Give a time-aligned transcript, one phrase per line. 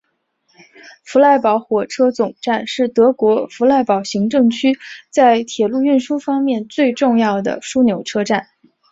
[1.05, 4.79] 弗赖堡火车总站是德国弗赖堡行政区
[5.11, 8.47] 在铁路运输方面最重要的枢纽车站。